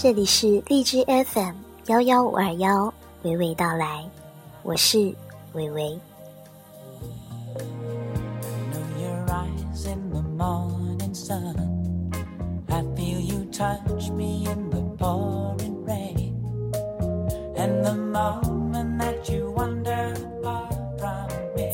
[0.00, 1.56] 这里是荔枝 FM
[1.86, 2.86] 幺幺五二幺，
[3.24, 4.08] 娓娓道来，
[4.62, 5.12] 我是
[5.54, 5.98] 娓娓。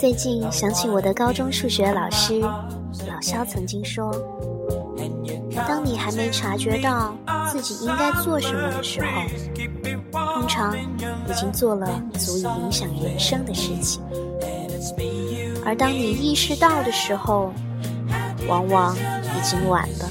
[0.00, 4.10] 最近想起我的高中数学老师老肖曾经说
[5.54, 7.16] ：“当你还没察觉到
[7.50, 9.06] 自己应该做什么的时候，
[10.34, 14.00] 通常已经做了足以影响人生的事情；
[15.64, 17.52] 而当你意识到的时候，
[18.48, 20.10] 往往已经晚了。”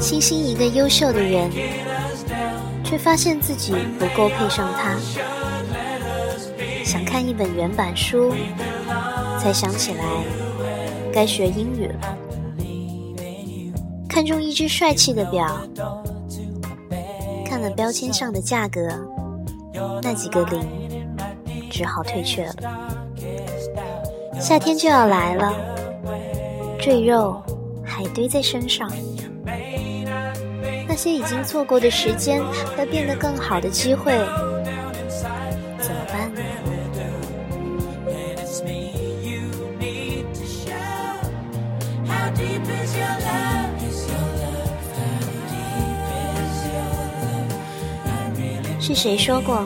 [0.00, 1.48] 倾心一个优秀的人，
[2.90, 4.96] 却发现自己不够配上他。
[6.84, 8.34] 想看一本原版书，
[9.38, 10.04] 才想起来
[11.12, 12.18] 该学英语了。
[14.08, 15.60] 看中一只帅气的表，
[17.46, 18.88] 看了标签上的价格，
[20.02, 20.60] 那几个零，
[21.70, 22.54] 只好退却了。
[24.40, 25.54] 夏天就要来了，
[26.80, 27.40] 赘肉
[27.84, 28.90] 还堆在身上。
[30.90, 32.42] 那些已经错过的时间
[32.76, 34.12] 和变得更好的机会，
[35.78, 36.42] 怎么办呢？
[48.80, 49.64] 是谁说过，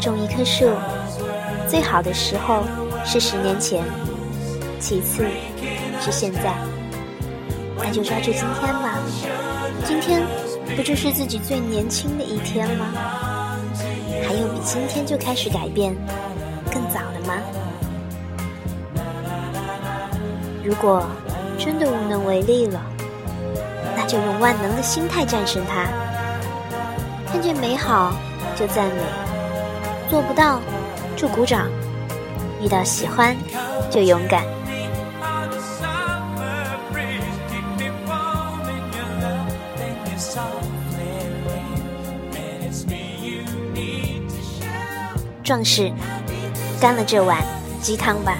[0.00, 0.70] 种一棵树，
[1.68, 2.64] 最好的时候
[3.04, 3.84] 是十年前，
[4.78, 5.26] 其次
[6.00, 6.56] 是现在，
[7.76, 8.98] 那就抓住今天吧。
[9.86, 10.22] 今天
[10.76, 12.86] 不就是自己最年轻的一天吗？
[14.26, 15.94] 还有比今天就开始改变
[16.72, 17.34] 更早的吗？
[20.64, 21.04] 如果
[21.58, 22.80] 真的无能为力了，
[23.96, 25.88] 那就用万能的心态战胜它。
[27.26, 28.12] 看见美好
[28.56, 29.02] 就赞美，
[30.08, 30.60] 做不到
[31.16, 31.68] 就鼓掌，
[32.62, 33.36] 遇到喜欢
[33.90, 34.44] 就勇敢。
[45.50, 45.92] 壮士，
[46.80, 47.44] 干了这碗
[47.82, 48.38] 鸡汤吧。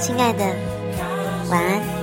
[0.00, 0.42] 亲爱的，
[1.50, 1.99] 晚安。